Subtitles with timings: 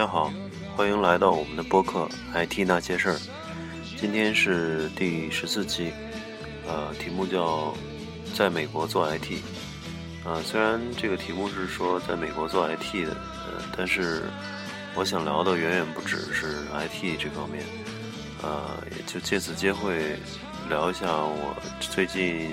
[0.00, 0.32] 大家好，
[0.74, 3.16] 欢迎来到我们的播客《IT 那些事儿》。
[4.00, 5.92] 今天是第十四期，
[6.66, 7.74] 呃，题目叫
[8.34, 9.42] “在美国做 IT”。
[10.24, 14.22] 呃，虽然这个题目是说在美国做 IT 的，呃，但是
[14.94, 17.62] 我想聊的远远不只是 IT 这方面。
[18.40, 20.16] 呃，也就借此机会
[20.70, 22.50] 聊一下我最近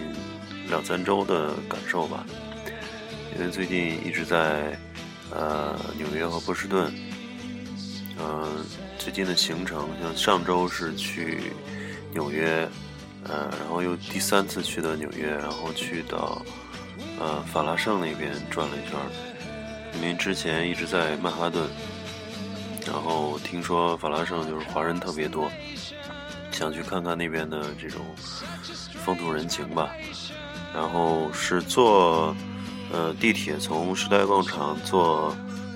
[0.67, 2.25] 两三周的感受吧。
[3.37, 4.77] 因为最近一直在
[5.31, 6.93] 呃纽约和波士顿。
[8.19, 8.65] 嗯，
[8.97, 11.53] 最近的行程像上周是去
[12.11, 12.67] 纽约，
[13.23, 16.41] 呃，然后又第三次去的纽约，然后去到
[17.19, 18.99] 呃法拉盛那边转了一圈。
[19.95, 21.67] 因为之前一直在曼哈顿，
[22.85, 25.49] 然后听说法拉盛就是华人特别多，
[26.51, 28.01] 想去看看那边的这种
[29.05, 29.91] 风土人情吧。
[30.73, 32.35] 然后是坐
[32.91, 35.35] 呃地铁从时代广场坐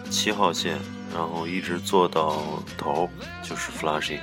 [0.10, 0.80] 七号线。
[1.14, 3.10] 然后一直坐到头
[3.44, 4.20] 就是 Flushing，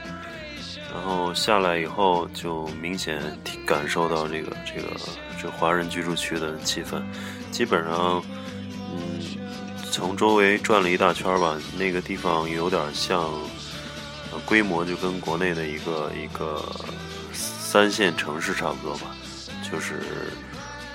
[0.93, 3.21] 然后下来以后就明显
[3.67, 4.97] 感受到这个这个
[5.41, 7.03] 这华人居住区的气氛，
[7.51, 8.23] 基本上，
[8.91, 9.21] 嗯，
[9.91, 13.31] 从周围转了一大圈吧，那个地方有点像，
[14.47, 16.65] 规模就跟国内的一个一个
[17.33, 19.15] 三线城市差不多吧，
[19.71, 20.01] 就是，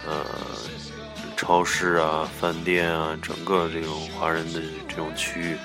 [0.07, 0.25] 呃，
[1.37, 5.55] 超市啊、饭店啊，整个这种华人的这种区域。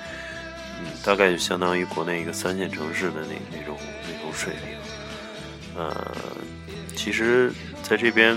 [1.03, 3.77] 大概就相当于国内一个三线城市的那那种
[4.07, 4.75] 那种水平。
[5.75, 6.11] 呃，
[6.95, 8.35] 其实在这边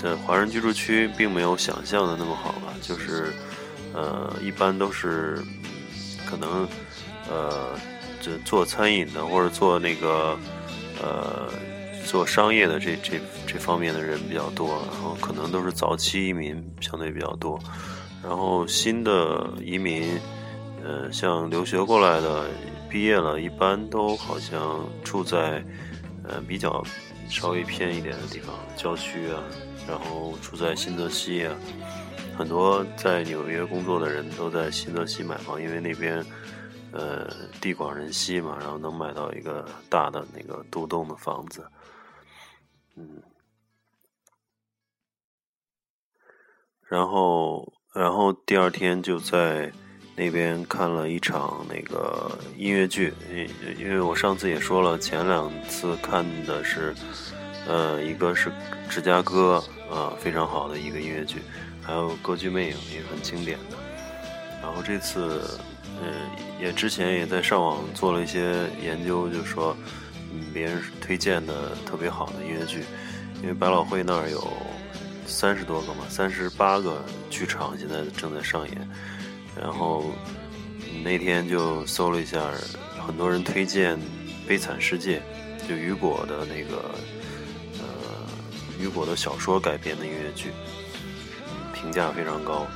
[0.00, 3.32] 的华人居住区并没有想象的那么好吧，就是
[3.92, 5.42] 呃，一般都是
[6.24, 6.68] 可能
[7.28, 7.76] 呃，
[8.20, 10.38] 这做餐饮的或者做那个
[11.02, 11.50] 呃
[12.06, 17.58] 做商业的这这这方面的人比较多，然后可能都是早期移民相对比较多，
[18.22, 20.16] 然后新的移民。
[20.88, 22.48] 呃，像留学过来的，
[22.88, 25.62] 毕业了，一般都好像住在，
[26.24, 26.82] 呃，比较
[27.28, 29.44] 稍微偏一点的地方，郊区啊，
[29.86, 31.54] 然后住在新泽西啊，
[32.38, 36.24] 很多在纽约工作的人都在新泽西买房，因为那边，
[36.92, 41.70] 呃，地广人稀嘛，然后能买到一个大的那个独栋的房子，
[42.96, 43.22] 嗯，
[46.88, 49.70] 然后，然后第二天就在。
[50.18, 53.48] 那边看了一场那个音乐剧，因
[53.78, 56.92] 因为我上次也说了，前两次看的是，
[57.68, 58.50] 呃，一个是
[58.90, 61.36] 芝加哥啊非常好的一个音乐剧，
[61.80, 63.76] 还有歌剧魅影也很经典的。
[64.60, 65.40] 然后这次，
[66.02, 66.12] 嗯，
[66.60, 69.76] 也之前也在上网做了一些研究，就说，
[70.32, 72.82] 嗯，别人推荐的特别好的音乐剧，
[73.40, 74.52] 因为百老汇那儿有
[75.26, 78.90] 三十多个嘛，三十八个剧场现在正在上演。
[79.60, 80.04] 然后
[81.02, 82.40] 那天就搜了一下，
[83.06, 83.96] 很多人推荐
[84.46, 85.20] 《悲惨世界》，
[85.68, 86.94] 就雨果的那个
[87.78, 87.84] 呃
[88.78, 90.50] 雨果的小说改编的音乐剧，
[91.74, 92.66] 评价非常高。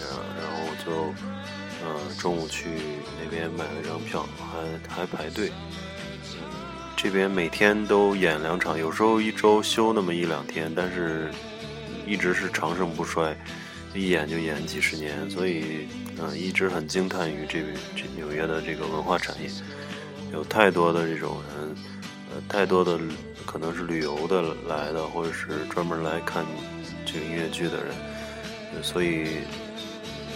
[0.00, 0.06] 呃，
[0.40, 0.92] 然后就
[1.84, 2.68] 呃中午去
[3.22, 5.52] 那边买了一张票，还还排队。
[6.96, 11.30] 这边每天都演两场，有时候一周休那么一两天，但是
[12.06, 13.36] 一直是长盛不衰。
[13.94, 15.88] 一演就演几十年，所以
[16.18, 17.60] 嗯，一直很惊叹于这
[17.96, 19.48] 这纽约的这个文化产业，
[20.32, 21.76] 有太多的这种人，
[22.30, 22.98] 呃，太多的
[23.46, 26.44] 可能是旅游的来的，或者是专门来看
[27.04, 29.38] 这个音乐剧的人，所以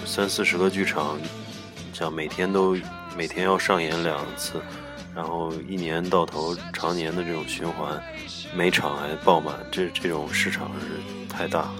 [0.06, 1.18] 三四十个剧场，
[1.92, 2.76] 像每天都
[3.16, 4.60] 每天要上演两次，
[5.14, 8.02] 然后一年到头常年的这种循环，
[8.56, 11.70] 每场还爆满，这这种市场是太大。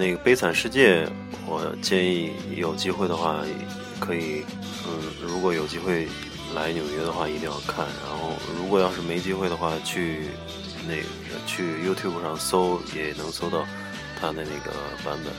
[0.00, 1.04] 那个《悲惨世界》，
[1.46, 3.44] 我建议有机会的话，
[4.00, 4.42] 可以，
[4.88, 6.08] 嗯，如果有机会
[6.54, 7.84] 来纽约的话，一定要看。
[8.02, 10.28] 然后，如果要是没机会的话，去
[10.88, 11.04] 那个
[11.46, 13.66] 去 YouTube 上搜，也能搜到
[14.18, 14.72] 他的那个
[15.04, 15.34] 版本，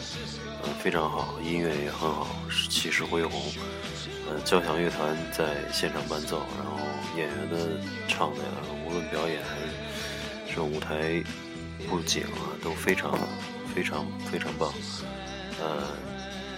[0.63, 2.27] 嗯，非常好，音乐也很好，
[2.69, 3.41] 气势恢宏。
[4.29, 6.77] 呃，交响乐团在现场伴奏，然后
[7.17, 11.23] 演员的唱的呀，无论表演还是这舞台
[11.89, 13.17] 布景啊，都非常
[13.73, 14.71] 非常非常棒。
[15.59, 15.87] 呃，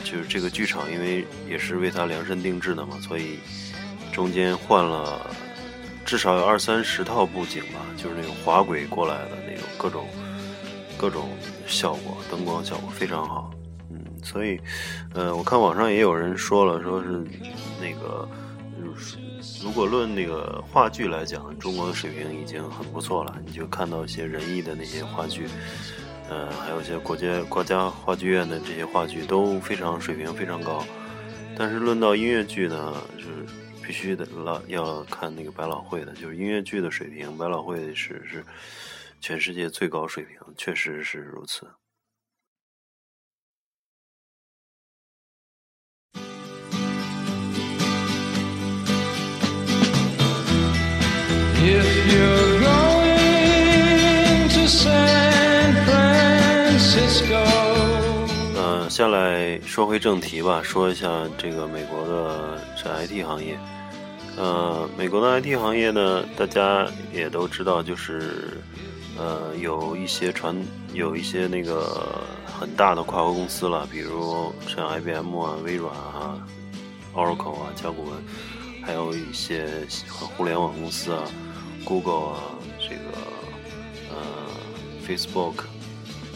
[0.03, 3.39] 就是这个剧场，因为也是为他量身定制的嘛，所以
[4.11, 5.29] 中间换了
[6.05, 10.07] 至少有二三十套布景吧，就是那种滑轨过来的那种各种
[10.97, 11.29] 各种
[11.67, 13.51] 效果，灯光效果非常好。
[13.89, 14.59] 嗯所以，
[15.13, 17.23] 呃，我看网上也有人说了，说是
[17.81, 18.27] 那个
[18.77, 19.17] 就是
[19.61, 23.35] 如果论那个话剧来讲，中国的水平已经很不错了。
[23.45, 25.45] 你就看到一些仁义的那些话剧，
[26.33, 30.83] 呃，还有一些国家国家话剧院的这些话剧都非常水平非常高。
[31.55, 33.45] 但是论到音乐剧呢，就是
[33.85, 38.43] 必须的老要看那个百老汇的，就是音乐剧的水平，百老汇是是
[39.21, 41.67] 全世界最高水平，确实是如此。
[58.93, 63.57] 下来说回正题吧，说一下这个美国的这 IT 行业。
[64.37, 68.61] 呃，美国的 IT 行业呢，大家也都知道，就是
[69.17, 70.55] 呃有一些传
[70.93, 76.37] 有一些那个很大的跨国公司了，比如像 IBM 啊、微软啊、
[77.15, 78.23] Oracle 啊、甲骨文，
[78.83, 79.67] 还有一些
[80.07, 81.23] 互联网公司啊。
[81.83, 82.39] Google 啊，
[82.79, 83.17] 这个
[84.11, 84.15] 呃
[85.07, 85.63] ，Facebook、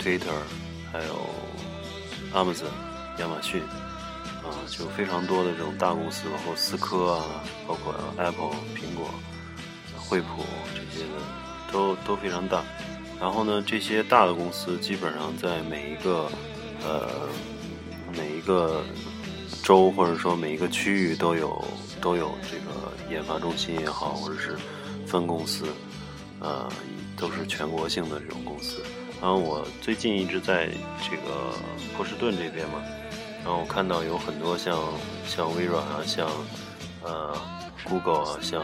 [0.01, 0.41] Twitter，
[0.91, 1.29] 还有
[2.37, 2.65] Amazon、
[3.17, 3.61] 亚马逊
[4.43, 7.25] 啊，就非常多的这种大公司，包括思科啊，
[7.67, 9.09] 包括 Apple、苹果、
[9.97, 11.13] 惠普这些的，
[11.71, 12.63] 都都非常大。
[13.19, 16.29] 然后呢，这些大的公司基本上在每一个
[16.83, 17.09] 呃
[18.15, 18.83] 每一个
[19.63, 21.63] 州或者说每一个区域都有
[21.99, 24.55] 都有这个研发中心也好，或者是。
[25.09, 25.65] 分公司，
[26.41, 26.69] 呃，
[27.15, 28.83] 都是全国性的这种公司。
[29.19, 30.67] 然后我最近一直在
[31.03, 31.53] 这个
[31.95, 32.81] 波士顿这边嘛，
[33.43, 34.79] 然后我看到有很多像
[35.25, 36.29] 像微软啊，像
[37.03, 37.35] 呃
[37.83, 38.61] Google 啊，像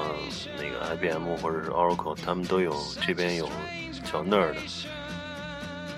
[0.58, 3.50] 那个 IBM 或者是 Oracle，他们都有这边有
[4.12, 4.56] 叫 Nerd，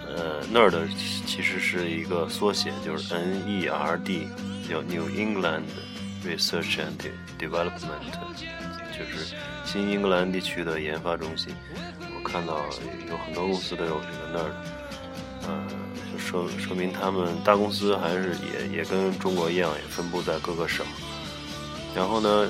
[0.07, 0.87] 呃，Nerd
[1.25, 4.27] 其实是一个缩写，就是 N-E-R-D，
[4.69, 5.63] 叫 New England
[6.23, 8.13] Research and Development。
[8.97, 11.53] 就是新英格兰地区的研发中心，
[12.15, 12.61] 我看到
[13.09, 14.55] 有很多公司都有这个那儿的，
[15.47, 15.67] 呃，
[16.13, 20.85] 就说说明他们大公司还是也也跟中国一样，也分布在各个省。
[21.95, 22.47] 然后呢，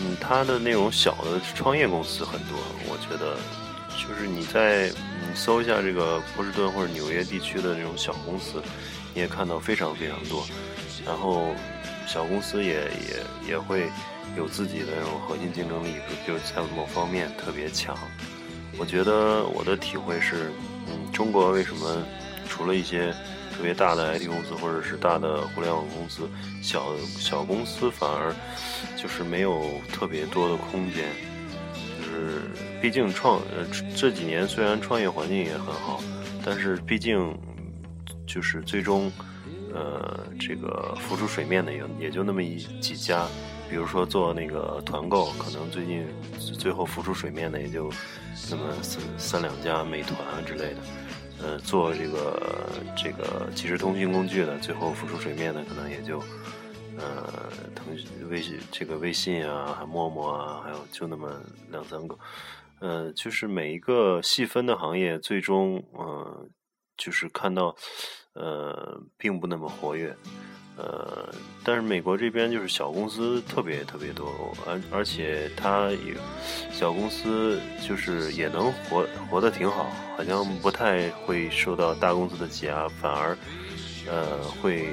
[0.00, 2.58] 嗯，它的那种小的创业公司很多，
[2.88, 3.36] 我觉得
[3.90, 8.62] 就是你在你搜一下这个波士顿或者纽约地区的那种小公司，
[9.14, 10.44] 你也看到非常非常多。
[11.04, 11.54] 然后
[12.08, 13.88] 小公司也也也会。
[14.36, 15.94] 有自己的那种核心竞争力，
[16.26, 17.96] 就在某方面特别强。
[18.78, 20.50] 我觉得我的体会是，
[20.86, 22.02] 嗯，中国为什么
[22.48, 23.10] 除了一些
[23.56, 26.28] 特别大的 IT 公司或者是大的互联网公司，
[26.62, 28.34] 小小公司反而
[28.96, 31.04] 就是没有特别多的空间？
[31.98, 32.42] 就是
[32.82, 33.64] 毕竟创呃
[33.96, 36.02] 这几年虽然创业环境也很好，
[36.44, 37.34] 但是毕竟
[38.26, 39.10] 就是最终
[39.72, 43.26] 呃这个浮出水面的也也就那么一几家。
[43.68, 46.06] 比如说做那个团购，可能最近
[46.58, 47.90] 最后浮出水面的也就
[48.50, 50.76] 那么三三两家，美团啊之类的。
[51.38, 56.18] 呃，做这个这个即时通讯工具的，最后浮出水面的可能也就
[56.96, 57.30] 呃
[57.74, 61.30] 腾讯、微信这个微信啊，还陌陌啊，还有就那么
[61.70, 62.18] 两三个。
[62.78, 66.48] 呃，就是每一个细分的行业，最终呃
[66.96, 67.76] 就是看到
[68.36, 70.14] 呃并不那么活跃。
[70.78, 71.26] 呃，
[71.64, 76.14] 但是美国这边就是小公司特别特别多，而而且它也
[76.70, 83.34] 小公司就是也能活活得挺好，好像不太会受到大公司的挤压，反而
[84.06, 84.88] 呃会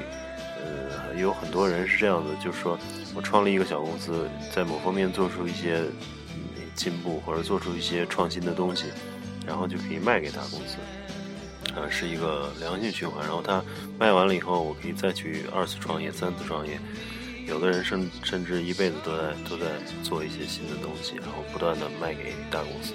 [0.58, 2.78] 呃有很多人是这样的，就是说
[3.14, 5.82] 我创立一个小公司，在某方面做出一些
[6.74, 8.86] 进步或者做出一些创新的东西，
[9.46, 10.78] 然后就可以卖给大公司。
[11.74, 13.22] 呃，是一个良性循环。
[13.24, 13.62] 然后他
[13.98, 16.78] 卖完了以后，我可以再去二次创业、三次创业。
[17.46, 19.66] 有的人甚甚至一辈子都在都在
[20.02, 22.94] 做一些新的东西，然后不断的卖给大公司。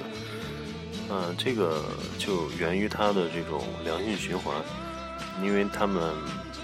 [1.11, 1.83] 嗯，这个
[2.17, 4.55] 就源于他的这种良性循环，
[5.43, 6.01] 因为他们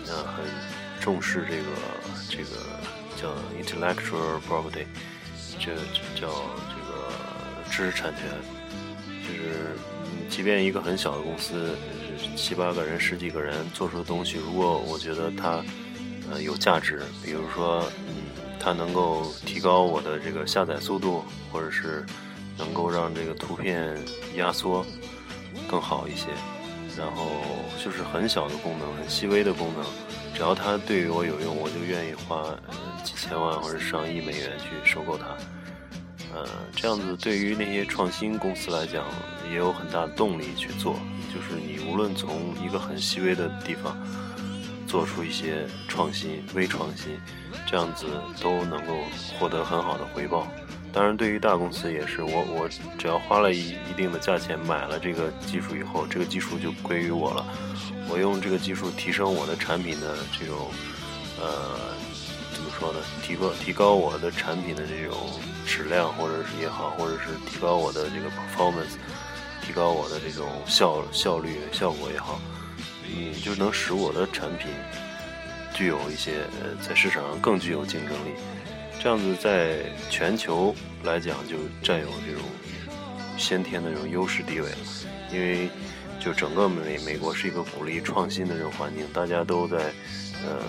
[0.08, 0.46] 呃很
[1.00, 1.64] 重视这个
[2.30, 2.62] 这个
[3.16, 4.86] 叫 intellectual property，
[5.60, 5.76] 这
[6.20, 6.28] 叫
[6.70, 7.12] 这个
[7.72, 8.30] 知识产权，
[9.22, 9.78] 就是
[10.30, 11.76] 即便一个很小的公司。
[12.36, 15.64] 七八个人、十几个人做出的东西，如果我觉得它
[16.30, 18.16] 呃有价值，比如说嗯，
[18.60, 22.06] 它能够提高我的这个下载速度，或者是
[22.58, 23.96] 能够让这个图片
[24.36, 24.86] 压缩
[25.70, 26.28] 更好一些，
[26.98, 27.42] 然后
[27.84, 29.86] 就是很小的功能、很细微的功能，
[30.34, 32.44] 只要它对于我有用，我就愿意花
[33.04, 35.26] 几千万或者上亿美元去收购它。
[36.34, 39.06] 呃，这样子对于那些创新公司来讲，
[39.50, 40.98] 也有很大的动力去做。
[41.34, 43.98] 就是你无论从一个很细微的地方
[44.88, 47.18] 做出一些创新、微创新，
[47.66, 48.06] 这样子
[48.42, 48.94] 都能够
[49.38, 50.48] 获得很好的回报。
[50.94, 57.46] 当然，对于大公司也是，我我只要花了一一定的价钱买了这个技术以后，这个技术就归于我了。
[58.08, 60.72] 我用这个技术提升我的产品的这种，
[61.38, 61.94] 呃，
[62.78, 63.00] 说呢？
[63.24, 65.18] 提高提高我的产品的这种
[65.66, 68.98] 质量，或者是也好，或者是提高我的这个 performance，
[69.62, 72.40] 提高我的这种效效率效果也好，
[73.08, 74.68] 嗯，就能使我的产品
[75.74, 78.32] 具有一些呃，在市场上更具有竞争力。
[79.02, 82.44] 这样子在全球来讲，就占有这种
[83.38, 84.78] 先天的这种优势地位了。
[85.32, 85.70] 因为
[86.20, 89.92] 就整个美美国是一个鼓励创新的这种环境，大家都在
[90.44, 90.60] 呃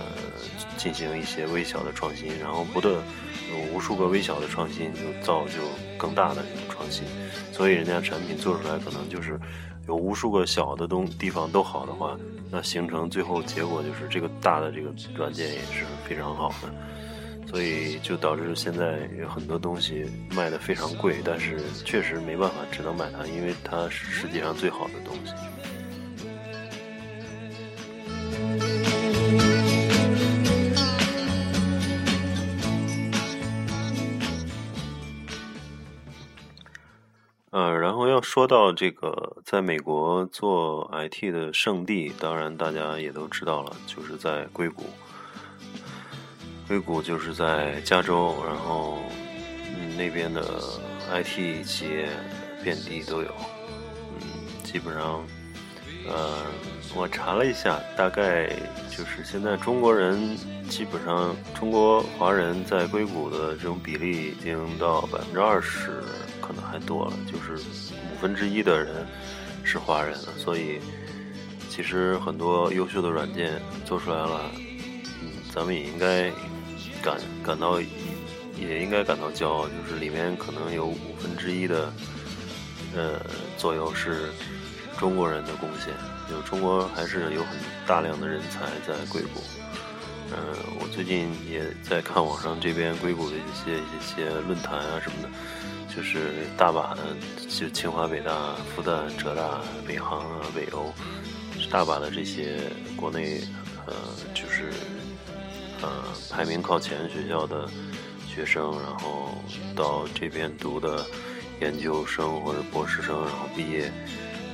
[0.77, 5.55] 进行一些微小的创新，然后不断有无数个微小的创新就造就
[5.97, 7.05] 更大的这种创新。
[7.53, 9.41] 所以人家产品做出来可能就是
[9.89, 12.17] 有无数个小的东地方都好的话，
[12.51, 16.73] 那形成最后结果就是这个大的这个软件也是非常好的。
[17.49, 20.05] 所以就导致现在有很多东西
[20.35, 25.33] 卖的非常贵，但是确实没办法，只能买它，因为它是世界上最好的东西。
[37.57, 44.83] 呃，然后要说到这个，在美国做 IT 的圣地，当然大家也都知道了，就是在硅谷。
[46.69, 48.99] 硅谷就是在加州，然后
[49.75, 50.43] 嗯那边的
[51.11, 52.11] IT 企业
[52.63, 53.33] 遍地都有，
[54.21, 55.25] 嗯基本上
[56.09, 56.43] 呃
[56.95, 58.49] 我查了一下，大概
[58.91, 60.37] 就是现在中国人
[60.69, 66.03] 基本上中国华人在硅谷的这种比例已经到百分之二十，
[66.41, 69.07] 可能还多了，就是五分之一的人
[69.65, 70.81] 是华人了，所以
[71.69, 74.51] 其实很多优秀的软件做出来了，
[75.23, 76.31] 嗯咱们也应该。
[77.03, 77.81] 感感到
[78.59, 81.93] 也应该感到骄傲，就是里面可能有五分之一的
[82.97, 83.21] 呃
[83.57, 84.31] 左右是
[84.99, 85.95] 中国人的贡献，
[86.29, 89.41] 就中国还是有很大量的人才在硅谷。
[90.31, 95.29] 嗯，我最近也在看网上这边硅谷的一些一些论坛啊什么的，
[95.95, 97.03] 就是大把的，
[97.49, 100.93] 就清华、北大、复旦、浙大、北航啊、北欧，
[101.71, 102.59] 大把的这些
[102.97, 103.41] 国内
[103.87, 103.95] 呃
[104.35, 104.71] 就是。
[105.83, 105.91] 呃，
[106.31, 107.69] 排名靠前学校的
[108.26, 109.37] 学生，然后
[109.76, 111.05] 到这边读的
[111.61, 113.93] 研究生或者博士生，然后毕业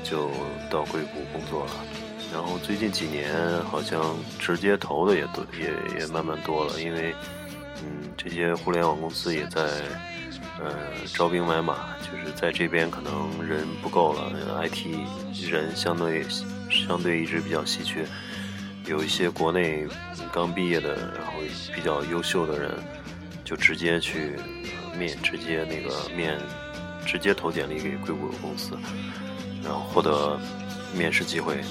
[0.03, 0.31] 就
[0.71, 1.73] 到硅谷工作了。
[2.33, 3.31] 然后最近几年，
[3.65, 7.15] 好像直接投的也多，也也慢慢多了，因为
[7.85, 9.61] 嗯，这些互联网公司也在
[10.59, 10.75] 呃
[11.13, 14.33] 招兵买马，就是在这边可能人不够了
[14.63, 14.87] ，IT
[15.51, 16.25] 人相对
[16.71, 18.07] 相对一直比较稀缺。
[18.87, 19.87] 有一些国内
[20.33, 21.35] 刚毕业的，然后
[21.75, 22.71] 比较优秀的人，
[23.45, 24.37] 就直接去
[24.99, 26.39] 面，直接那个面，
[27.07, 28.77] 直接投简历给硅谷的公司，
[29.63, 30.39] 然后获得
[30.95, 31.63] 面试机会，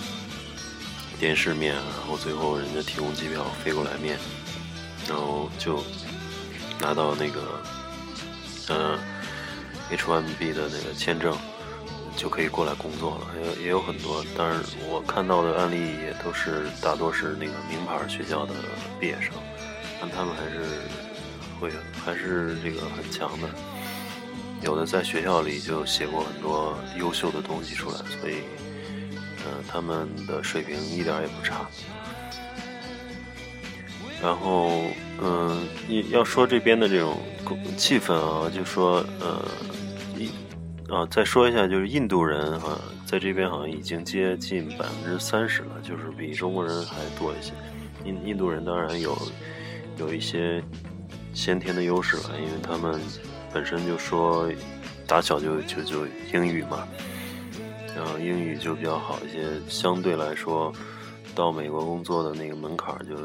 [1.19, 4.17] 电视面，然后最后人家提供机票飞过来面，
[5.07, 5.83] 然后就
[6.79, 7.61] 拿到那个
[8.69, 8.99] 嗯
[9.91, 11.37] H1B 的那个签证。
[12.17, 18.53] 就可以过来工作了，也也有很多，但是我看到的案例也都是大多是那个名牌学校的
[18.99, 19.31] 毕业生，
[19.99, 20.59] 但他们还是
[21.57, 21.71] 会
[22.03, 23.47] 还是这个很强的，
[24.61, 28.35] 有的在学校里就写过很多优秀的东西出来，所以，
[29.45, 31.67] 嗯，他们的水平一点也不差。
[34.21, 34.83] 然后，
[35.19, 37.17] 嗯，你要说这边的这种
[37.75, 39.43] 气氛啊，就说，呃。
[40.17, 40.29] 印
[40.89, 47.53] 啊，再说一下，就是印度人哈，在这边好像已经接近百分之三十了，就是比中国人还多一些。
[48.03, 49.17] 印印度人当然有
[49.97, 50.61] 有一些
[51.33, 52.99] 先天的优势了，因为他们
[53.53, 54.51] 本身就说
[55.07, 56.87] 打小就就就英语嘛，
[57.95, 60.73] 然后英语就比较好一些，相对来说
[61.35, 63.15] 到美国工作的那个门槛就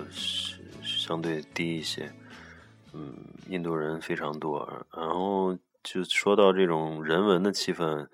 [0.83, 2.11] 相对低一些。
[2.93, 3.15] 嗯，
[3.49, 4.67] 印度人非常多，
[4.97, 5.57] 然后。
[5.89, 8.09] 就说到这种人文的气氛，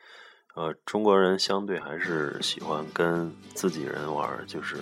[0.55, 4.77] 呃，中国人相对还是喜欢跟自己人玩，就是，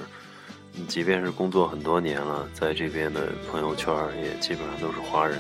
[0.89, 5.39] 即便是工作很多年了，在这边的朋友圈也基本上都是华人，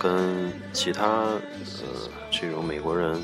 [0.00, 1.40] 跟其他呃
[2.30, 3.20] 这种美国人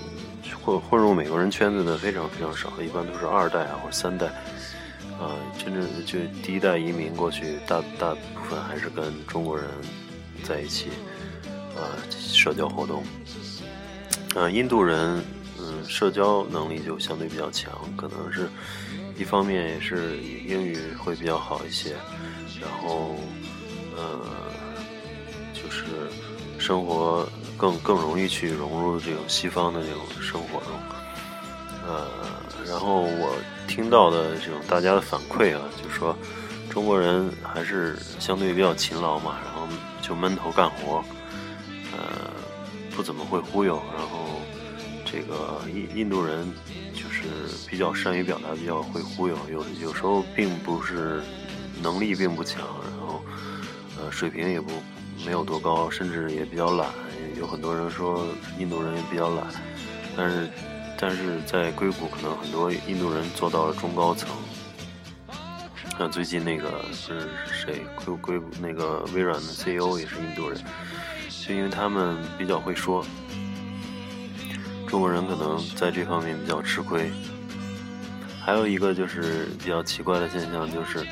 [0.63, 4.27] 混混入美国人圈子的非常非常少，一般都是二代啊或者三代，
[5.19, 9.67] 啊，真正就第一代移民过去，大大部分还是跟中国人
[10.45, 10.91] 在一起。
[11.79, 13.03] 呃，社交活动，
[14.35, 15.23] 呃，印度人，
[15.61, 18.49] 嗯，社交能力就相对比较强，可能是
[19.19, 21.95] 一方面也是英语会比较好一些，
[22.59, 23.17] 然后
[23.95, 24.25] 呃，
[25.53, 25.85] 就是
[26.67, 27.25] 生活
[27.57, 30.71] 更更容易去融入这种西方的这种生活中，
[31.87, 32.09] 呃，
[32.67, 36.17] 然后我听到的这种大家的反馈啊，就说
[36.69, 39.69] 中国人还是相对比较勤劳嘛，然后
[40.03, 41.05] 就闷头干活，
[41.97, 42.33] 呃，
[42.97, 44.27] 不怎么会忽悠，然后
[45.05, 46.53] 这个印印度人。
[46.97, 51.23] 就是比较善于表达，比较会忽悠，有有时候并不是
[51.83, 53.23] 能力并不强，然后
[53.99, 54.73] 呃水平也不
[55.25, 56.89] 没有多高，甚至也比较懒。
[57.39, 58.27] 有很多人说
[58.59, 59.47] 印度人也比较懒，
[60.17, 60.49] 但是
[60.99, 64.29] 但是在硅谷可能很多印度人做到了中高层。
[65.99, 67.87] 像最近那个是谁？
[68.05, 70.61] 硅硅谷那个微软的 CEO 也是印度人，
[71.29, 73.05] 就因为他们比较会说。
[74.87, 77.11] 中国人可能在这方面比较吃亏，
[78.41, 81.05] 还有一个就是比较奇怪的现象，就是，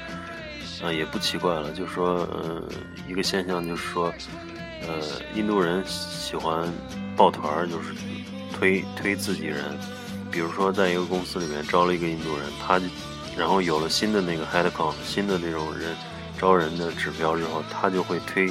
[0.82, 2.62] 呃，也不奇怪了，就说，呃，
[3.08, 4.12] 一个现象就是说，
[4.82, 5.00] 呃，
[5.34, 6.72] 印度人喜欢
[7.16, 7.94] 抱团儿，就是
[8.52, 9.64] 推推自己人，
[10.30, 12.80] 比如说在一个公司里面招了一个印度人，他，
[13.36, 15.96] 然后有了新的那个 head count，新的那种人
[16.38, 18.50] 招人的指标之后，他就会推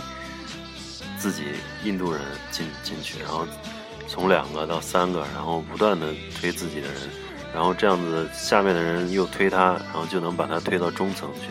[1.17, 1.43] 自己
[1.83, 3.47] 印度人进进去，然后。
[4.05, 6.07] 从两个到三个，然后不断的
[6.39, 6.97] 推自己的人，
[7.51, 11.47] 然后这样子下面的人又推他，然后就能把他推到中层去，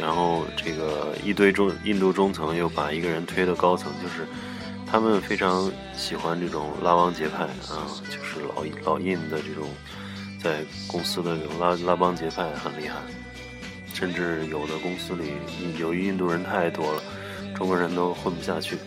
[0.00, 4.26] 然后这个一堆中印度中层又把一个人推到高层，就是
[4.86, 9.68] 他们非常喜欢这种拉帮结派啊，就是老老印的这种
[10.42, 12.96] 在公司的这种拉拉帮结派很厉害，
[13.92, 15.32] 甚至有的公司里
[15.78, 17.02] 由于印度人太多了，
[17.54, 18.78] 中国人都混不下去。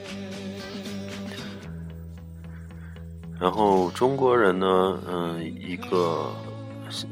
[3.40, 6.32] 然后中国人呢，嗯，一个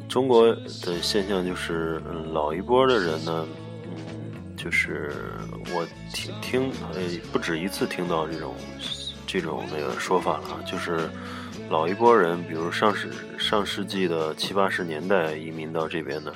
[0.07, 0.47] 中国
[0.85, 3.45] 的现象就是，嗯，老一波的人呢，
[4.61, 5.11] 就是
[5.73, 8.55] 我听听，呃，不止一次听到这种
[9.25, 11.09] 这种那个说法了，就是
[11.69, 16.33] 老一波人，比如上世上世纪的七八十年代移民到这边的，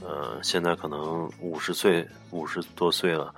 [0.00, 3.34] 呃，现在可能五十岁五十多岁了，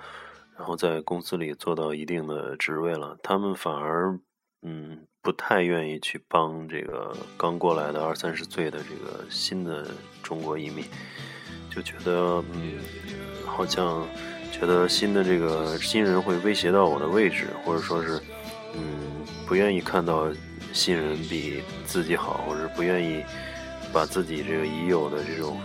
[0.57, 4.17] 然后在公司里做到一定的职位了，他们反而，
[4.63, 5.07] 嗯。
[5.23, 9.87] 不太愿意去帮这个刚过来的二三十岁的这个新的
[10.23, 10.83] 中国移民，
[11.71, 12.79] 就觉得嗯，
[13.61, 14.09] 好像
[14.51, 18.19] 觉得新的这个新人会威胁到我的位置，或者说是
[18.73, 18.81] 嗯，
[19.47, 20.29] 不愿意看到
[20.73, 23.23] 新人比自己好，或者不愿意
[23.93, 25.61] 把自己这个已有的这种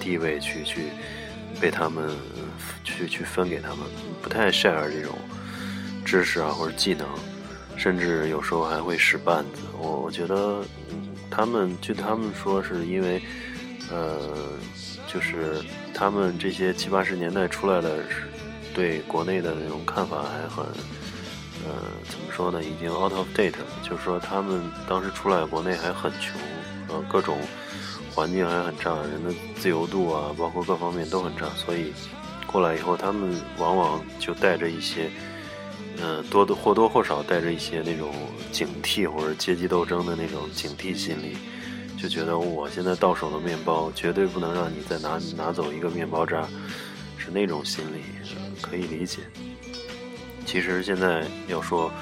[0.00, 0.86] 地位去去
[1.60, 2.10] 被他们
[2.82, 3.78] 去去分给他们，
[4.20, 5.16] 不太 share 这种
[6.04, 7.06] 知识啊或者技能。
[7.76, 13.22] 甚至有时候还会使绊子，我我觉得，嗯，他们据他们说是因为，
[13.88, 14.18] 呃，
[15.06, 15.62] 就是
[16.00, 17.98] 他们这些七八十年代出来的，
[18.72, 20.64] 对国内的那种看法还很，
[21.62, 21.76] 呃，
[22.08, 22.64] 怎么说呢？
[22.64, 23.66] 已经 out of date 了。
[23.82, 26.40] 就是说他们当时出来国内还很穷，
[26.88, 27.36] 呃，各种
[28.14, 31.92] 环境还很差，人的自由度啊，包括各方面都很差，所以
[32.46, 35.10] 过来以后，他们往往就带着一些。
[36.00, 38.10] 呃，多多或多或少带着一些那种
[38.50, 41.36] 警惕或者阶级斗争的那种警惕心理，
[42.00, 46.48] 就觉得我现在到手的面包绝对不能让你再拿拿走一个面包渣，
[47.18, 48.00] 是那种心理，
[48.62, 49.20] 可以理解。
[50.46, 51.92] 其实现在要说，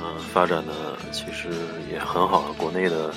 [0.00, 1.50] 嗯，发展的其实
[1.92, 2.54] 也很好了。
[2.54, 3.14] 国内的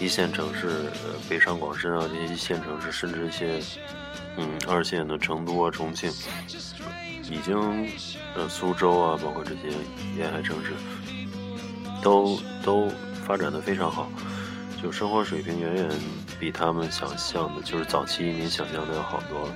[0.00, 0.90] 一线城市，
[1.28, 3.62] 北上广深啊这些一线城市，甚至一些
[4.36, 6.10] 嗯二线的成都啊、重庆。
[7.30, 7.88] 已经，
[8.34, 9.70] 呃，苏州啊，包括这些
[10.18, 10.72] 沿海城市，
[12.02, 12.90] 都都
[13.24, 14.10] 发展的非常好，
[14.82, 15.88] 就生活水平远远
[16.40, 19.54] 比他们想象的，就是早期移民想象的要好多了。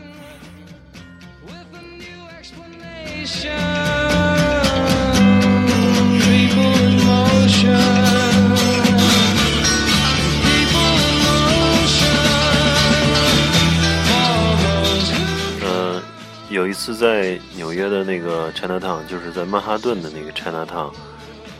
[16.49, 20.91] 有一次在纽约的那个 China Town，就是在曼哈顿的那个 China Town，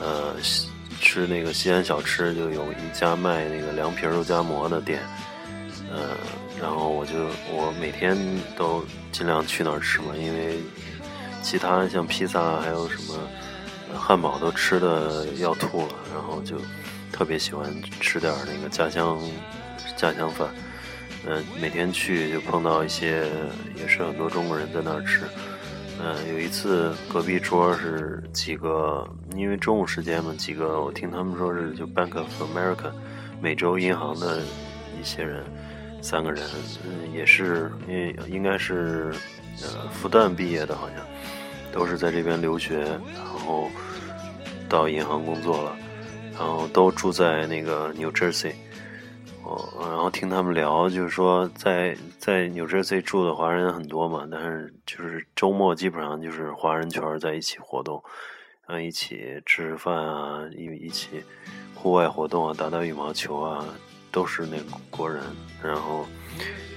[0.01, 0.35] 呃，
[1.07, 5.01] 吃那个西安小吃，就有一家卖那个凉皮肉夹馍的店，
[5.89, 6.17] 呃，
[6.61, 7.13] 然后我就
[7.49, 8.19] 我每天
[8.57, 10.59] 都尽量去那儿吃嘛，因为
[11.45, 13.17] 其他像披萨还有什么
[13.97, 16.57] 汉堡都吃的要吐了，然后就
[17.13, 19.17] 特别喜欢吃点那个家乡
[19.97, 20.49] 家乡饭。
[21.25, 23.31] 嗯，每天去就碰到一些，
[23.77, 25.21] 也是很多中国人在那儿吃。
[25.99, 32.93] 嗯，有一次隔壁桌是几个，因为中午时间嘛，几个我听他们说是就 Bank of America
[33.41, 34.43] 美洲银行的
[35.01, 35.43] 一些人
[36.03, 36.43] 三个人，
[36.85, 39.13] 嗯，也是，应应该是，
[39.63, 40.99] 呃，复旦毕业的，好像
[41.73, 42.81] 都是在这边留学，
[43.15, 43.71] 然后
[44.69, 45.77] 到银行工作了，
[46.35, 48.53] 然后都住在那个 New Jersey。
[49.81, 58.03] 然后听他们聊，就是说在在 New Jersey 住的华人很多嘛，但是就是周末基本上就是华人圈在一起活动，
[58.67, 61.23] 嗯，一起吃饭啊，一一起
[61.75, 63.65] 户外活动啊，打打羽毛球啊，
[64.11, 64.57] 都是那
[64.91, 65.23] 国人，
[65.63, 66.07] 然后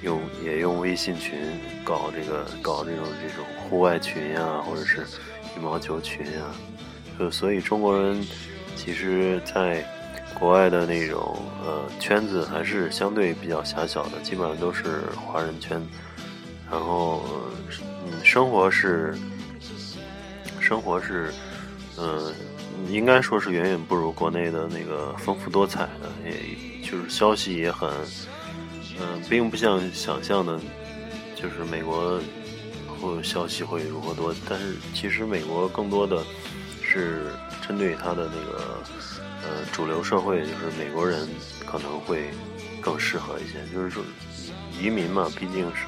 [0.04, 1.40] 用也用微信群
[1.84, 5.02] 搞这个搞这种这种户外群呀，或者是
[5.58, 6.52] 羽毛球群呀，
[7.18, 8.22] 就所以中国人
[8.76, 9.84] 其实，在。
[10.40, 15.86] 国外的那种呃圈子还是相对比较狭小的，基本上都是华人圈。
[16.72, 17.24] 然后
[18.06, 19.18] 嗯，生活是
[20.62, 21.34] 生活是
[21.98, 22.34] 嗯，
[22.88, 27.90] 应该说是远远不如国内的那个丰富多彩的，也就是消息也很
[29.00, 30.58] 嗯，并不像想象的，
[31.36, 32.18] 就是美国
[33.02, 34.34] 会消息会如何多。
[34.48, 36.24] 但是其实美国更多的
[36.82, 37.24] 是
[37.68, 38.78] 针对他的那个。
[39.50, 41.28] 呃，主流社会就是美国人
[41.66, 42.30] 可能会
[42.80, 44.04] 更适合一些，就是说
[44.80, 45.88] 移民嘛，毕竟是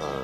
[0.00, 0.22] 呃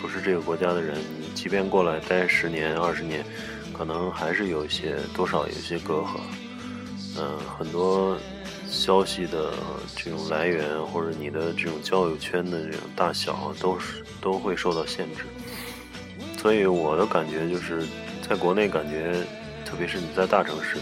[0.00, 0.96] 不是这个国家的人，
[1.34, 3.24] 即便过来待十年二十年，
[3.72, 6.20] 可能还是有一些多少有些隔阂。
[7.18, 8.16] 嗯，很多
[8.70, 9.52] 消息的
[9.96, 15.24] 这种来源或者你的这种交友圈的这种大小，都是都会受到限制。
[16.40, 17.84] 所以我的感觉就是，
[18.28, 19.26] 在国内感觉。
[19.68, 20.78] 特别是你在大城市，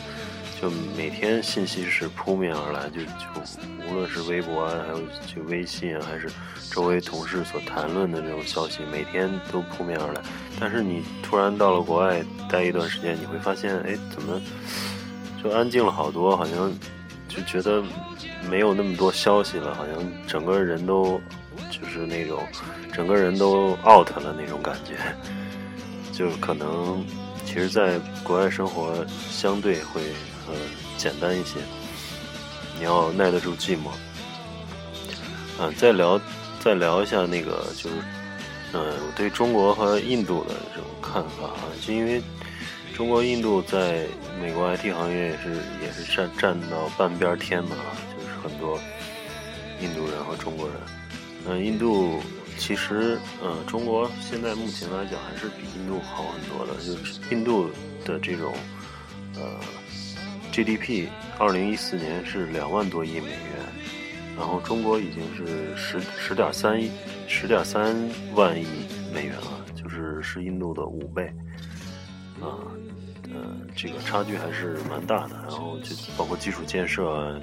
[0.61, 6.29] 就每天信息是扑面而来，就就无论是微博啊，还有就微信啊，还是
[6.71, 10.21] 周围同事所谈论的这种消息，每天都扑面而来。
[10.59, 14.41] 但是你突然到了国外待一段时间，你会发现，哎，怎么
[15.43, 16.35] 就安静了好多？
[16.37, 16.73] 好像
[17.29, 17.83] 就觉得
[18.49, 19.95] 没有那么多消息了，好像
[20.27, 21.21] 整个人都
[21.71, 22.43] 就是那种
[22.93, 24.97] 整个人都 out 了那种感觉，
[26.13, 27.05] 就可能。
[27.47, 30.03] 其实，在国外生活相对会
[30.49, 30.55] 呃
[30.97, 31.61] 简单一些，
[32.79, 33.91] 你要耐得住寂寞。
[35.59, 36.21] 嗯，再聊
[36.61, 37.97] 再聊一下那个，就是
[38.73, 42.21] 嗯，我对中国和印度的这种看法啊，就因为
[42.95, 44.07] 中国、印度在
[44.41, 47.77] 美国 IT 行业也是也是占占到半边天嘛，
[48.17, 48.79] 就是很多
[49.81, 50.77] 印度人和中国人。
[51.49, 52.21] 嗯，印度。
[52.59, 56.73] 其实，呃，中国现在目前来讲还是比印度好很多的。
[56.83, 57.69] 就是印度
[58.03, 58.55] 的这种，
[59.35, 59.43] 呃
[60.57, 63.39] ，GDP，二零一四年是两万多亿美元，
[64.39, 66.91] 然后中国已经是十十点三亿，
[67.29, 67.95] 十点三
[68.35, 68.67] 万亿
[69.13, 71.31] 美元了，就是是印度的五倍，
[72.41, 72.57] 啊，
[73.35, 75.37] 呃，这个差距还是蛮大的。
[75.43, 77.39] 然后就包括基础建设。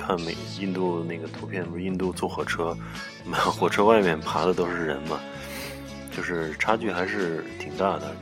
[0.00, 2.74] 看美印度那个图片，不是印度坐火车，
[3.26, 5.18] 火车外面爬的都是人嘛，
[6.16, 8.14] 就是差距还是挺大的。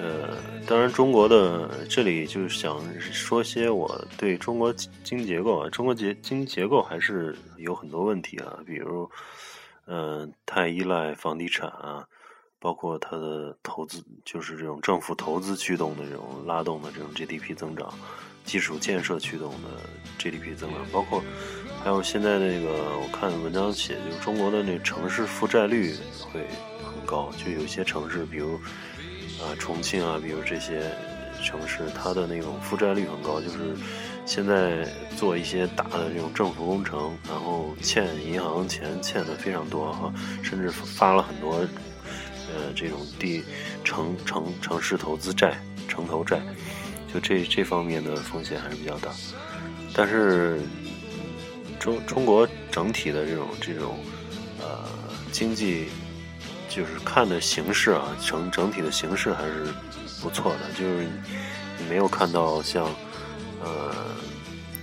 [0.00, 0.36] 呃，
[0.68, 4.72] 当然中国的这里就是想说些我对中国
[5.04, 9.08] 经济结构啊，中国结经济结构还是有很多问题啊，比如，
[9.86, 12.04] 嗯，太依赖房地产啊，
[12.58, 17.92] 包括它的投资，就是这种政府投资驱动的这种拉动的这种 GDP 增长。
[18.44, 19.68] 基础建设驱动的
[20.18, 21.20] GDP 增长，包括
[21.82, 25.94] 还有现在那个我看文章写，就是中国的那城市负债率
[26.32, 26.46] 会
[26.84, 28.56] 很高，就有些城市，比如
[29.40, 30.90] 啊重庆啊，比如这些
[31.42, 33.76] 城市，它的那种负债率很高，就是
[34.24, 41.58] 现在做一些大的这种政府工程，然后欠银行钱欠的非常多哈，甚至发了很多
[42.48, 43.44] 呃这种地
[43.84, 46.40] 城城城市投资债、城投债。
[47.14, 49.10] 就这这方面的风险还是比较大，
[49.94, 50.60] 但是
[51.78, 53.98] 中中国整体的这种这种
[54.60, 54.84] 呃
[55.30, 55.86] 经济，
[56.76, 59.64] 就是看的形式啊，整整体的形式还是
[60.20, 60.70] 不错的。
[60.78, 61.08] 就是
[61.78, 62.84] 你没有看到像
[63.62, 63.94] 呃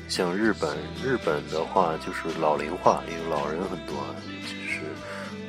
[0.10, 3.94] 像日本，日本的话就是老龄化，因为老人很多。
[4.42, 4.82] 就是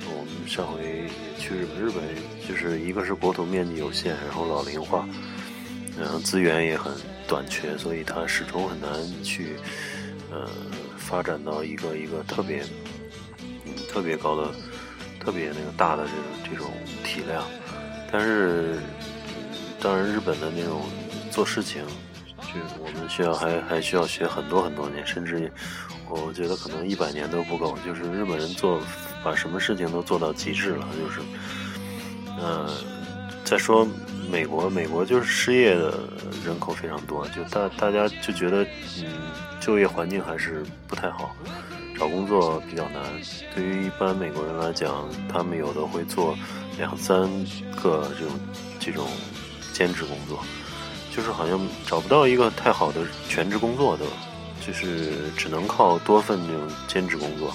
[0.06, 2.02] 我们上回去日本，日本
[2.46, 5.08] 就是一个是国土面积有限，然后老龄化。
[5.98, 6.92] 然后资源也很
[7.26, 8.90] 短缺，所以它始终很难
[9.22, 9.56] 去，
[10.30, 10.46] 呃，
[10.98, 12.62] 发展到一个一个特别，
[13.88, 14.52] 特别高的、
[15.24, 17.42] 特别那个大的这种这种体量。
[18.12, 18.78] 但是，
[19.80, 20.82] 当然日本的那种
[21.30, 21.82] 做事情，
[22.38, 25.50] 就我们需要还还需要学很多很多年，甚至
[26.08, 27.76] 我觉得可能一百年都不够。
[27.84, 28.80] 就是日本人做
[29.24, 31.20] 把什么事情都做到极致了，就是，
[32.38, 32.70] 呃，
[33.44, 33.86] 再说。
[34.30, 36.00] 美国，美国就是失业的
[36.44, 38.64] 人口非常多，就大大家就觉得，
[38.98, 39.04] 嗯，
[39.60, 41.36] 就业环境还是不太好，
[41.96, 43.02] 找工作比较难。
[43.54, 46.36] 对于一般美国人来讲，他们有的会做
[46.78, 47.28] 两三
[47.82, 48.40] 个这种
[48.80, 49.06] 这种
[49.72, 50.44] 兼职工作，
[51.14, 54.04] 就是好像找不到一个太好的全职工作的，
[54.66, 57.54] 就是只能靠多份这种兼职工作。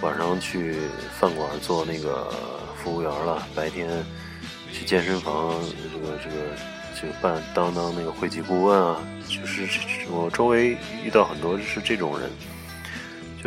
[0.00, 0.76] 晚上去
[1.18, 2.32] 饭馆做那个
[2.76, 3.88] 服务员了，白天
[4.72, 5.52] 去健身房
[5.92, 6.36] 这个这个
[7.00, 8.96] 这个办当当那个会计顾问啊，
[9.26, 9.66] 就是
[10.08, 12.30] 我周围遇到很多是这种人，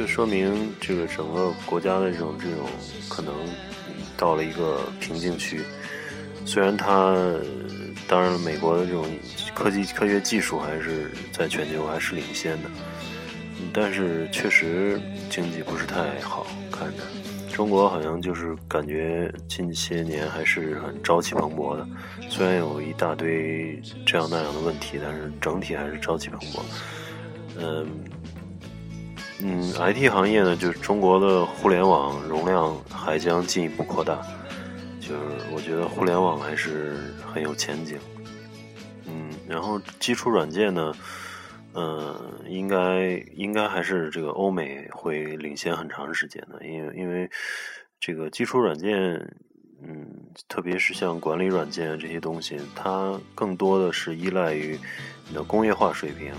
[0.02, 2.68] 就说明这个整个国家的这种这种
[3.08, 3.36] 可能
[4.18, 5.62] 到了一个瓶颈区。
[6.44, 7.16] 虽然它
[8.08, 9.06] 当然，美国的这种
[9.54, 12.70] 科技科学技术还是在全球还是领先的。
[13.72, 17.04] 但是确实经济不是太好看着，
[17.54, 21.88] 中国好像就是感觉近些年还是很朝气蓬勃的，
[22.28, 26.60] 虽然有一大堆这样那样的问题，但是整体还是朝气蓬勃。
[27.60, 27.88] 嗯
[29.44, 34.22] 嗯，IT 行业呢，就是中国的互联网容量还将进一步扩大，
[35.00, 37.98] 就是我觉得互联网还是很有前景。
[39.06, 40.94] 嗯，然后基础软件呢？
[41.74, 42.14] 嗯，
[42.48, 47.30] 应该应该还是这个欧美会领先很长时间的，因为因为
[47.98, 49.14] 这个基础软件，
[49.82, 50.06] 嗯，
[50.50, 54.78] 特别是像管理软件这些东西，它更多的是依赖于
[55.30, 56.34] 你的工业化水平。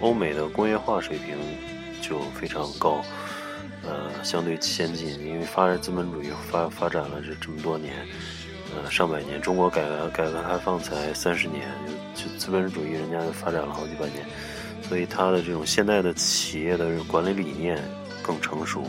[0.00, 1.36] 欧美的工业化水平
[2.00, 3.04] 就非常高，
[3.82, 7.94] 呃，相对先进，因为发展资本主义发发展了这这么多年，
[8.74, 9.40] 呃，上百年。
[9.40, 11.68] 中国改革改革开放才三十年，
[12.14, 14.24] 就资本主义人家发展了好几百年。
[14.88, 17.78] 所以它的这种现代的企业的管理理念
[18.22, 18.84] 更成熟，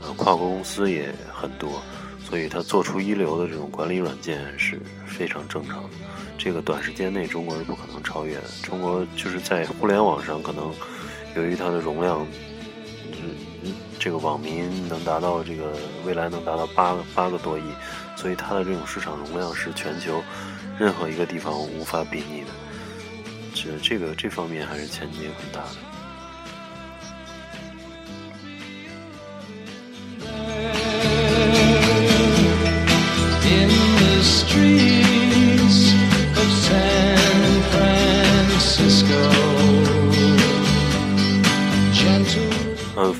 [0.00, 1.80] 呃，跨国公司也很多，
[2.24, 5.90] 所以它做出一流的这种管理软件是非常正常的。
[6.36, 8.44] 这个短时间内中国是不可能超越的。
[8.62, 10.72] 中国就是在互联网上可能
[11.36, 12.26] 由于它的容量，
[13.12, 17.62] 嗯，这个网民能达到这个未来能达到八八个多亿，
[18.16, 20.22] 所以它的这种市场容量是全球
[20.78, 22.48] 任何一个地方无法比拟的。
[23.54, 25.76] 这这个这方面还是前景很大的。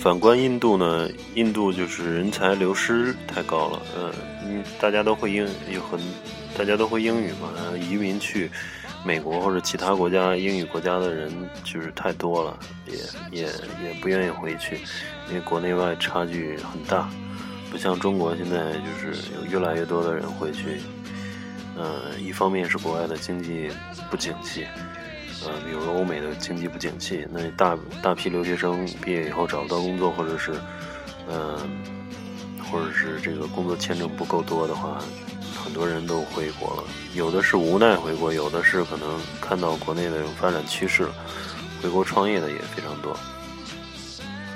[0.02, 3.82] 反观印度呢，印度就是人才流失太高了。
[3.94, 4.12] 嗯，
[4.46, 6.00] 嗯，大家都会英有很，
[6.56, 8.50] 大家都会英语嘛，移民去。
[9.02, 11.32] 美国或者其他国家英语国家的人
[11.64, 13.46] 就是太多了，也也
[13.82, 14.76] 也不愿意回去，
[15.28, 17.08] 因为国内外差距很大，
[17.70, 20.80] 不像中国现在就是有越来越多的人回去。
[21.78, 23.70] 呃，一方面是国外的经济
[24.10, 24.66] 不景气，
[25.44, 30.52] 呃，比如说欧美的经济不景气，那大大批留学生毕业以后找不到工作，或者是，
[31.28, 31.56] 嗯，
[32.70, 35.02] 或者是这个工作签证不够多的话。
[35.62, 41.06] 很多人都回国了，有的是无奈回国，有的是可能看到国内的发展趋势，
[41.82, 43.14] 回国创业的也非常多。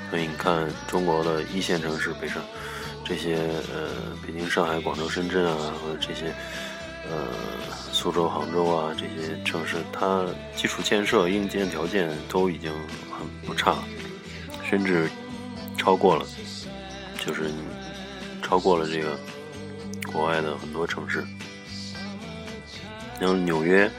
[0.09, 2.41] 所以你看，中国的一线城市，北上
[3.05, 3.35] 这些
[3.71, 3.89] 呃，
[4.25, 6.33] 北京、上海、广州、深圳啊，或者这些
[7.09, 7.27] 呃，
[8.05, 12.71] 苏州、杭州啊这些城市，它基础建设、硬件条件都已经
[13.09, 13.77] 很不差，
[14.63, 15.09] 甚至
[15.75, 16.23] 超过了，
[17.25, 17.49] 就是
[18.43, 19.17] 超过了这个。
[20.13, 21.25] 国外的很多城市，
[23.19, 23.89] 然后纽约，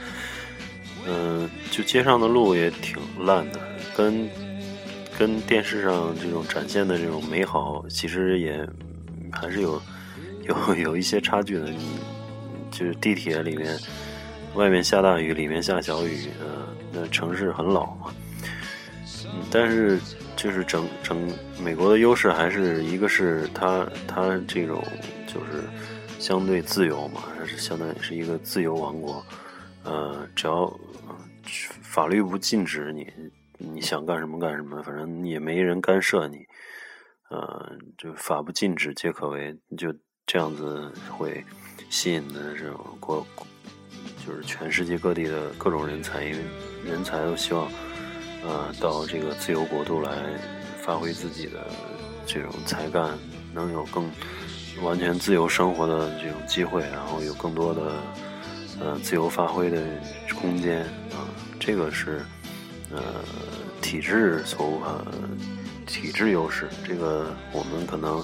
[1.04, 3.60] 嗯，就街上的路也挺烂的，
[3.94, 4.30] 跟
[5.18, 8.66] 跟电视上这种展现的这种美好，其实也
[9.32, 9.82] 还是有
[10.44, 11.68] 有有一些差距的。
[11.68, 11.98] 你
[12.76, 13.76] 就是地铁里面，
[14.54, 18.14] 外面下大雨，里面下小雨，呃，那城市很老嘛。
[19.50, 19.98] 但是
[20.36, 24.84] 就是整整美国的优势还是一个是它它这种
[25.26, 25.64] 就是。
[26.18, 29.24] 相对自由嘛，还是相当于是一个自由王国。
[29.84, 30.66] 呃，只要
[31.82, 33.06] 法律不禁止你，
[33.58, 36.38] 你想干什么干什么，反正也没人干涉你。
[37.28, 39.94] 呃，就法不禁止皆可为，就
[40.26, 41.44] 这样子会
[41.88, 43.24] 吸引的这种国，
[44.26, 46.38] 就是全世界各地的各种人才，因为
[46.84, 47.70] 人才都希望，
[48.44, 50.10] 呃，到这个自由国度来
[50.82, 51.66] 发挥自己的
[52.26, 53.18] 这种才干，
[53.54, 54.10] 能有更。
[54.82, 57.92] 完全自由生活的这种机会，然后有更多的
[58.78, 59.82] 呃自由发挥的
[60.38, 61.24] 空间啊，
[61.58, 62.20] 这个是
[62.90, 63.02] 呃
[63.80, 65.02] 体制所无法
[65.86, 68.22] 体制优势，这个我们可能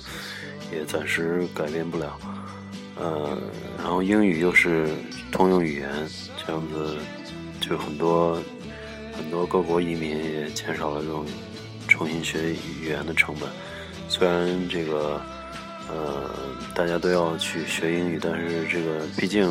[0.72, 2.18] 也暂时改变不了。
[2.96, 3.38] 呃，
[3.78, 4.88] 然后英语又是
[5.30, 5.88] 通用语言，
[6.36, 6.96] 这样子
[7.60, 8.40] 就很多
[9.16, 11.26] 很多各国移民也减少了这种
[11.88, 13.48] 重新学语言的成本。
[14.08, 15.20] 虽然这个
[15.88, 16.30] 呃
[16.74, 19.50] 大家都要去学英语，但是这个毕竟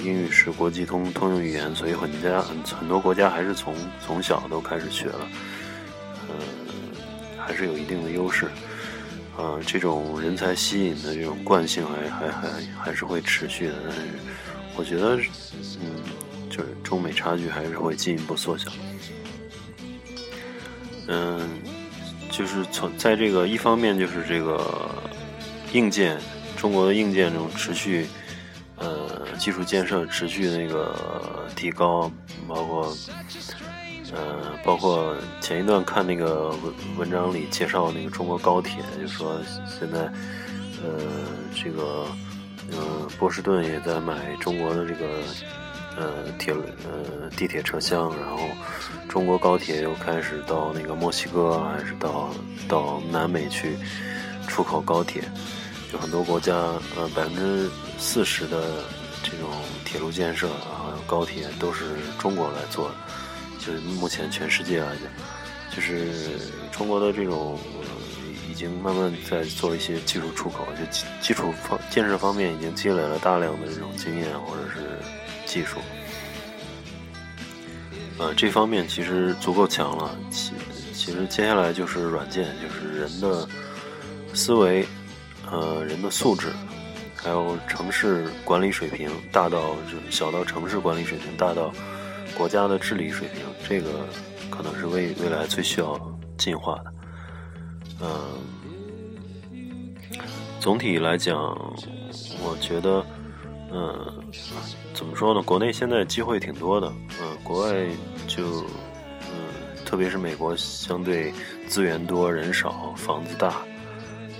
[0.00, 3.74] 英语是国际通通用语言，所以很家很很多国家还是从
[4.06, 5.28] 从小都开始学了，
[6.28, 6.36] 嗯，
[7.38, 8.46] 还是有一定的优势。
[9.36, 14.00] 呃，这种人才吸引的这种惯性还还还还是会持续的，但是
[14.76, 15.16] 我觉得，
[15.80, 16.02] 嗯，
[16.48, 18.70] 就是中美差距还是会进一步缩小。
[21.08, 21.48] 嗯，
[22.30, 24.94] 就是从在这个一方面，就是这个
[25.72, 26.16] 硬件，
[26.56, 28.06] 中国的硬件这种持续，
[28.76, 32.10] 呃，基础建设持续那个提高，
[32.46, 32.96] 包括。
[34.12, 40.00] 呃，包括前一段看那个文文章里介绍那个中国高铁，就说现在，
[40.82, 41.00] 呃，
[41.54, 42.06] 这个，
[42.70, 45.06] 呃，波士顿也在买中国的这个，
[45.96, 48.38] 呃，铁呃地铁车厢，然后
[49.08, 52.30] 中国高铁又开始到那个墨西哥，还是到
[52.68, 53.76] 到南美去
[54.46, 55.22] 出口高铁，
[55.92, 56.54] 有很多国家，
[56.96, 58.84] 呃，百分之四十的
[59.22, 59.48] 这种
[59.84, 61.84] 铁路建设啊，高铁都是
[62.18, 62.94] 中国来做的。
[63.64, 66.38] 就是目前全世界来讲，就是
[66.70, 67.58] 中国的这种
[68.50, 70.84] 已经慢慢在做一些技术出口，就
[71.20, 74.98] 基础方建设方面已经积累了大量的这种经验或者是
[75.46, 75.78] 技术。
[78.18, 80.14] 呃，这方面其实足够强了。
[80.30, 80.52] 其
[80.92, 83.48] 其实接下来就是软件，就是人的
[84.34, 84.86] 思维，
[85.50, 86.52] 呃，人的素质，
[87.16, 91.72] 还有城市管理水平，大到就小到城市管理水平，大到。
[92.36, 94.06] 国家的治理水平，这个
[94.50, 95.98] 可能是未未来最需要
[96.36, 96.92] 进化的。
[98.00, 99.94] 嗯，
[100.60, 101.36] 总体来讲，
[102.42, 103.04] 我觉得，
[103.72, 104.12] 嗯，
[104.92, 105.40] 怎么说呢？
[105.42, 107.86] 国内现在机会挺多的，嗯，国外
[108.26, 108.64] 就，
[109.30, 111.32] 嗯，特别是美国，相对
[111.68, 113.62] 资源多、人少、房子大，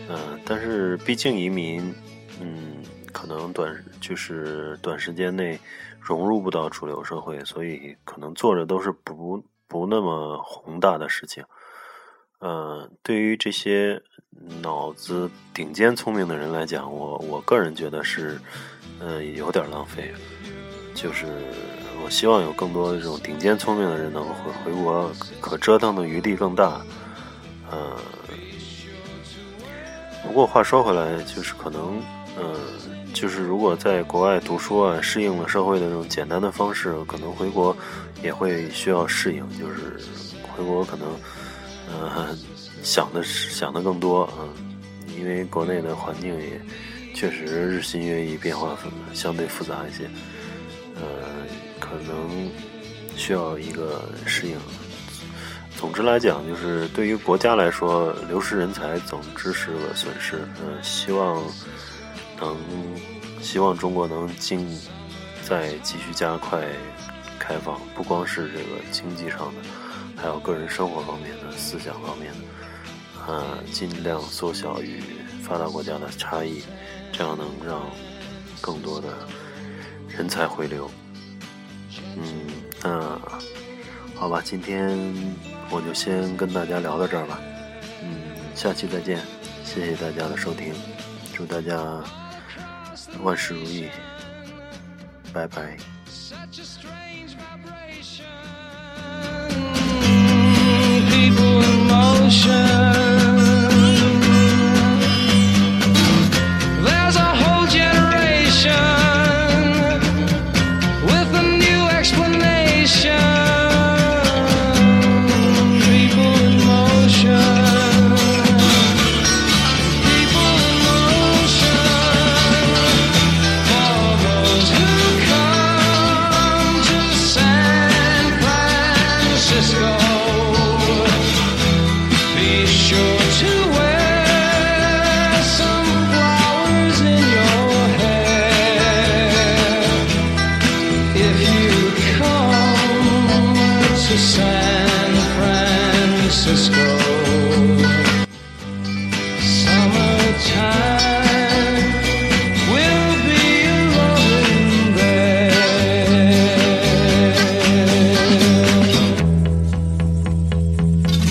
[0.08, 1.94] 嗯，但是毕竟移民，
[2.40, 5.58] 嗯，可能短就是短时间内。
[6.04, 11.42] 融入不到主流社会，所以可能做的都是不不那么宏大的事情。
[12.40, 14.02] 呃，对于这些
[14.60, 18.38] 脑子顶尖聪明的人来讲，我我个人觉得是，
[19.00, 20.12] 呃，有点浪费。
[20.94, 21.26] 就是
[22.04, 26.82] 我希望有更多的这种顶尖聪明的人能回回国，可折腾的余地更大。
[27.70, 27.96] 呃，
[30.22, 32.00] 不过话说回来，就是可能，
[32.38, 32.54] 嗯。
[33.14, 37.74] 就是如果在国外读书啊，适应了社会的这种简单的方式，可能回国
[38.24, 39.48] 也会需要适应。
[39.56, 40.00] 就是
[40.42, 41.06] 回国可能，
[41.88, 42.36] 呃，
[42.82, 44.50] 想的想的更多啊，
[45.16, 46.60] 因为国内的环境也
[47.14, 48.76] 确实日新月异，变化
[49.12, 50.10] 相对复杂一些，
[50.96, 51.02] 呃，
[51.78, 52.50] 可能
[53.14, 54.56] 需要一个适应。
[55.76, 60.40] 总之来讲，就是对于国家来说，流失人才总之是个损失。
[60.60, 61.40] 嗯，希望。
[62.40, 62.56] 能
[63.40, 64.66] 希望中国能尽
[65.42, 66.66] 再继续加快
[67.38, 69.62] 开放，不光是这个经济上的，
[70.16, 75.02] 还有个人生活方面的、思想方面的，啊，尽量缩小与
[75.42, 76.62] 发达国家的差异，
[77.12, 77.90] 这样能让
[78.60, 79.08] 更多的
[80.08, 80.90] 人才回流。
[82.16, 82.46] 嗯，
[82.82, 83.20] 那
[84.14, 84.88] 好吧，今天
[85.70, 87.38] 我就先跟大家聊到这儿吧。
[88.02, 88.20] 嗯，
[88.54, 89.20] 下期再见，
[89.64, 90.72] 谢谢大家的收听，
[91.34, 92.02] 祝大家。
[93.22, 93.88] 万事如意，
[95.32, 95.76] 拜拜。
[96.06, 96.48] San
[102.36, 102.63] Francisco.